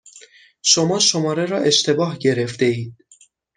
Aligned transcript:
شما 0.61 0.99
شماره 0.99 1.45
را 1.45 1.59
اشتباه 1.59 2.17
گرفتهاید. 2.17 2.97